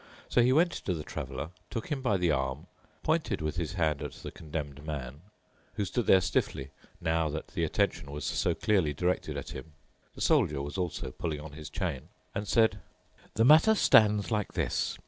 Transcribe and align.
So 0.29 0.41
he 0.41 0.51
went 0.51 0.71
to 0.71 0.95
the 0.95 1.03
Traveler, 1.03 1.51
took 1.69 1.89
him 1.91 2.01
by 2.01 2.17
the 2.17 2.31
arm, 2.31 2.65
pointed 3.03 3.39
with 3.39 3.57
his 3.57 3.73
hand 3.73 4.01
at 4.01 4.13
the 4.13 4.31
Condemned 4.31 4.83
Man, 4.83 5.21
who 5.75 5.85
stood 5.85 6.07
there 6.07 6.21
stiffly 6.21 6.71
now 6.99 7.29
that 7.29 7.49
the 7.49 7.63
attention 7.63 8.09
was 8.09 8.25
so 8.25 8.55
clearly 8.55 8.95
directed 8.95 9.37
at 9.37 9.49
him—the 9.49 10.21
Soldier 10.21 10.63
was 10.63 10.75
also 10.75 11.11
pulling 11.11 11.39
on 11.39 11.51
his 11.51 11.69
chain—and 11.69 12.47
said, 12.47 12.79
"The 13.35 13.45
matter 13.45 13.75
stands 13.75 14.31
like 14.31 14.53
this. 14.53 14.97